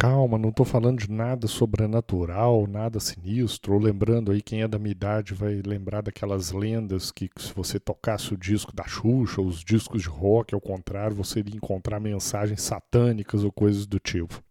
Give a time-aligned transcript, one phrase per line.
[0.00, 3.78] Calma, não estou falando de nada sobrenatural, nada sinistro.
[3.78, 8.32] Lembrando aí, quem é da minha idade vai lembrar daquelas lendas que se você tocasse
[8.32, 12.62] o disco da Xuxa, ou os discos de rock, ao contrário, você iria encontrar mensagens
[12.62, 14.42] satânicas ou coisas do tipo.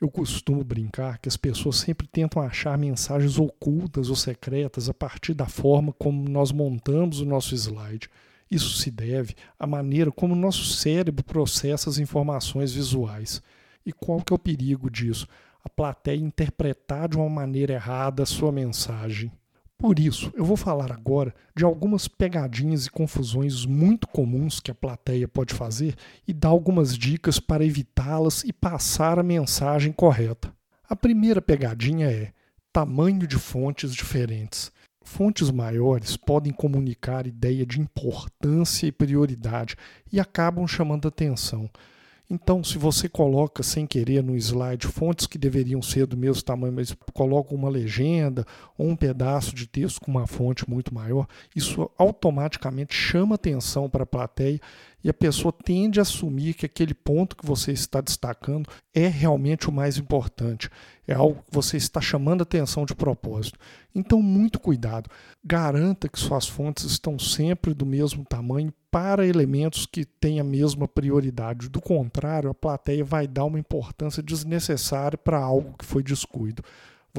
[0.00, 5.32] Eu costumo brincar que as pessoas sempre tentam achar mensagens ocultas ou secretas a partir
[5.32, 8.10] da forma como nós montamos o nosso slide.
[8.50, 13.40] Isso se deve à maneira como o nosso cérebro processa as informações visuais.
[13.88, 15.26] E qual que é o perigo disso?
[15.64, 19.32] A plateia interpretar de uma maneira errada a sua mensagem.
[19.78, 24.74] Por isso, eu vou falar agora de algumas pegadinhas e confusões muito comuns que a
[24.74, 25.94] plateia pode fazer
[26.26, 30.52] e dar algumas dicas para evitá-las e passar a mensagem correta.
[30.86, 32.32] A primeira pegadinha é
[32.70, 34.70] tamanho de fontes diferentes.
[35.02, 39.76] Fontes maiores podem comunicar ideia de importância e prioridade
[40.12, 41.70] e acabam chamando atenção.
[42.30, 46.74] Então, se você coloca sem querer no slide fontes que deveriam ser do mesmo tamanho,
[46.74, 48.44] mas coloca uma legenda
[48.76, 54.02] ou um pedaço de texto com uma fonte muito maior, isso automaticamente chama atenção para
[54.02, 54.60] a plateia
[55.02, 59.68] e a pessoa tende a assumir que aquele ponto que você está destacando é realmente
[59.68, 60.68] o mais importante,
[61.06, 63.58] é algo que você está chamando atenção de propósito.
[63.94, 65.10] Então, muito cuidado.
[65.44, 70.88] Garanta que suas fontes estão sempre do mesmo tamanho para elementos que têm a mesma
[70.88, 71.68] prioridade.
[71.68, 76.62] Do contrário, a plateia vai dar uma importância desnecessária para algo que foi descuido.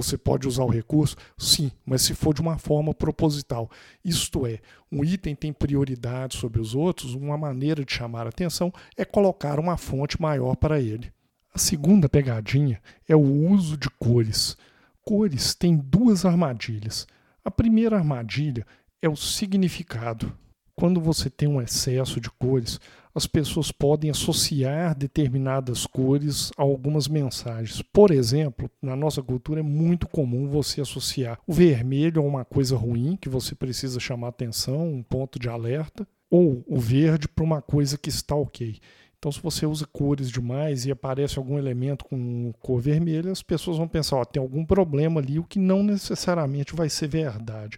[0.02, 1.18] Você pode usar o recurso?
[1.38, 3.70] Sim, mas se for de uma forma proposital.
[4.04, 8.72] Isto é, um item tem prioridade sobre os outros, uma maneira de chamar a atenção
[8.96, 11.12] é colocar uma fonte maior para ele.
[11.54, 14.56] A segunda pegadinha é o uso de cores.
[15.04, 17.06] Cores têm duas armadilhas.
[17.44, 18.66] A primeira armadilha
[19.02, 20.32] é o significado.
[20.78, 22.80] Quando você tem um excesso de cores,
[23.20, 27.82] as pessoas podem associar determinadas cores a algumas mensagens.
[27.82, 32.78] Por exemplo, na nossa cultura é muito comum você associar o vermelho a uma coisa
[32.78, 37.62] ruim que você precisa chamar atenção, um ponto de alerta, ou o verde para uma
[37.62, 38.80] coisa que está ok.
[39.18, 43.76] Então, se você usa cores demais e aparece algum elemento com cor vermelha, as pessoas
[43.76, 47.78] vão pensar: ó, tem algum problema ali, o que não necessariamente vai ser verdade.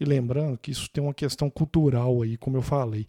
[0.00, 3.06] E lembrando que isso tem uma questão cultural aí, como eu falei.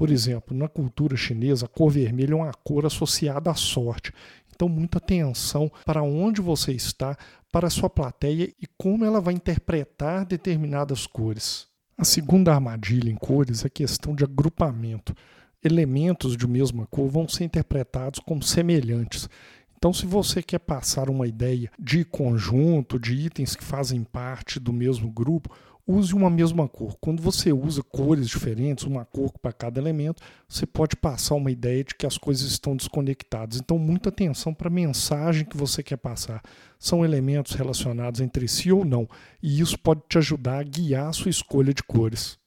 [0.00, 4.14] Por exemplo, na cultura chinesa, a cor vermelha é uma cor associada à sorte.
[4.50, 7.18] Então, muita atenção para onde você está,
[7.52, 11.66] para a sua plateia e como ela vai interpretar determinadas cores.
[11.98, 15.14] A segunda armadilha em cores é a questão de agrupamento.
[15.62, 19.28] Elementos de mesma cor vão ser interpretados como semelhantes.
[19.76, 24.72] Então, se você quer passar uma ideia de conjunto, de itens que fazem parte do
[24.72, 25.54] mesmo grupo,
[25.86, 26.96] use uma mesma cor.
[27.00, 31.84] Quando você usa cores diferentes, uma cor para cada elemento, você pode passar uma ideia
[31.84, 33.58] de que as coisas estão desconectadas.
[33.58, 36.42] Então, muita atenção para a mensagem que você quer passar.
[36.78, 39.08] São elementos relacionados entre si ou não,
[39.42, 42.39] e isso pode te ajudar a guiar a sua escolha de cores.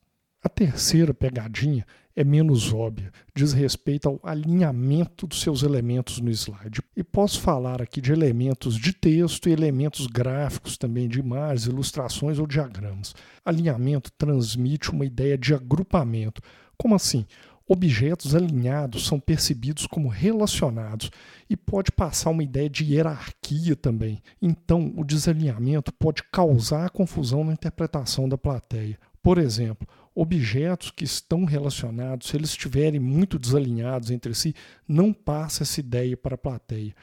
[0.44, 6.82] A terceira pegadinha é menos óbvia, diz respeito ao alinhamento dos seus elementos no slide.
[6.98, 12.40] E posso falar aqui de elementos de texto e elementos gráficos também, de imagens, ilustrações
[12.40, 13.16] ou diagramas.
[13.46, 16.42] Alinhamento transmite uma ideia de agrupamento.
[16.78, 17.26] Como assim?
[17.66, 21.10] Objetos alinhados são percebidos como relacionados
[21.50, 24.22] e pode passar uma ideia de hierarquia também.
[24.42, 29.00] Então, o desalinhamento pode causar confusão na interpretação da plateia.
[29.24, 34.54] Por exemplo, objetos que estão relacionados, se eles estiverem muito desalinhados entre si,
[34.86, 36.94] não passa essa ideia para a plateia.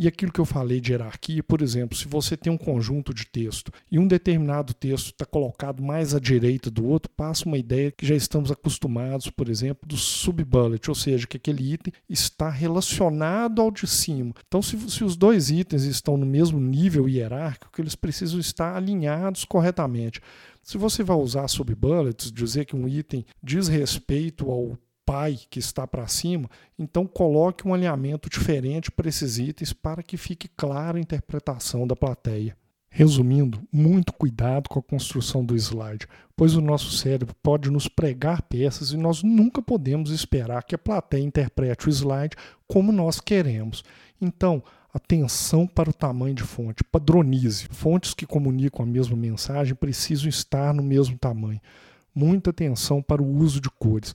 [0.00, 3.26] E aquilo que eu falei de hierarquia, por exemplo, se você tem um conjunto de
[3.26, 7.92] texto e um determinado texto está colocado mais à direita do outro, passa uma ideia
[7.92, 13.60] que já estamos acostumados, por exemplo, do subbullet, ou seja, que aquele item está relacionado
[13.60, 14.32] ao de cima.
[14.48, 19.44] Então, se, se os dois itens estão no mesmo nível hierárquico, eles precisam estar alinhados
[19.44, 20.22] corretamente.
[20.62, 24.78] Se você vai usar subbullets, dizer que um item diz respeito ao
[25.10, 26.48] pai que está para cima,
[26.78, 31.96] então coloque um alinhamento diferente para esses itens para que fique clara a interpretação da
[31.96, 32.56] plateia.
[32.88, 38.42] Resumindo, muito cuidado com a construção do slide, pois o nosso cérebro pode nos pregar
[38.42, 42.36] peças e nós nunca podemos esperar que a plateia interprete o slide
[42.68, 43.82] como nós queremos.
[44.20, 44.62] Então,
[44.92, 46.82] Atenção para o tamanho de fonte.
[46.82, 47.68] Padronize.
[47.70, 51.60] Fontes que comunicam a mesma mensagem precisam estar no mesmo tamanho.
[52.12, 54.12] Muita atenção para o uso de cores.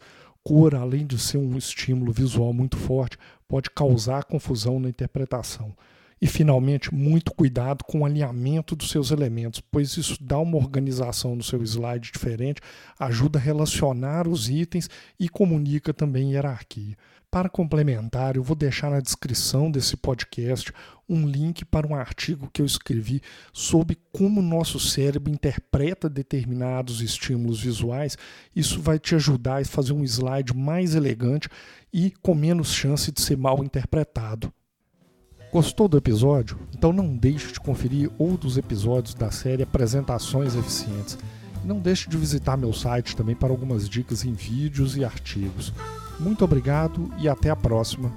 [0.47, 5.75] Cor, além de ser um estímulo visual muito forte, pode causar confusão na interpretação.
[6.21, 11.35] E, finalmente, muito cuidado com o alinhamento dos seus elementos, pois isso dá uma organização
[11.35, 12.61] no seu slide diferente,
[12.99, 14.89] ajuda a relacionar os itens
[15.19, 16.95] e comunica também hierarquia.
[17.35, 20.71] Para complementar, eu vou deixar na descrição desse podcast
[21.07, 23.21] um link para um artigo que eu escrevi
[23.51, 28.17] sobre como o nosso cérebro interpreta determinados estímulos visuais.
[28.55, 31.49] Isso vai te ajudar a fazer um slide mais elegante
[31.91, 34.49] e com menos chance de ser mal interpretado.
[35.55, 36.59] Gostou do episódio?
[36.77, 41.17] Então não deixe de conferir outros episódios da série Apresentações Eficientes.
[41.63, 45.71] Não deixe de visitar meu site também para algumas dicas em vídeos e artigos.
[46.19, 48.11] Muito obrigado e até a próxima.